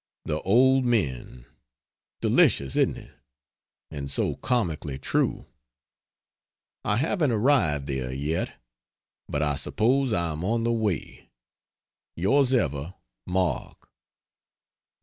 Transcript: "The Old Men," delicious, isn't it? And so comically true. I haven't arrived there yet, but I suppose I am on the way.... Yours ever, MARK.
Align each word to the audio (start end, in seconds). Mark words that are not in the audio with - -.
"The 0.25 0.41
Old 0.41 0.83
Men," 0.83 1.45
delicious, 2.21 2.75
isn't 2.75 2.97
it? 2.97 3.13
And 3.91 4.09
so 4.09 4.33
comically 4.35 4.97
true. 4.97 5.45
I 6.83 6.97
haven't 6.97 7.29
arrived 7.31 7.85
there 7.85 8.11
yet, 8.11 8.51
but 9.29 9.43
I 9.43 9.53
suppose 9.57 10.11
I 10.11 10.31
am 10.31 10.43
on 10.43 10.63
the 10.63 10.71
way.... 10.71 11.29
Yours 12.15 12.51
ever, 12.51 12.95
MARK. 13.27 13.91